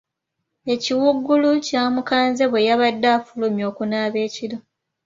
Ekiwuugulu 0.73 1.49
kyamukanze 1.65 2.43
bwe 2.51 2.65
yabadde 2.67 3.07
afulumye 3.17 3.63
okunaaba 3.71 4.17
ekiro. 4.27 4.57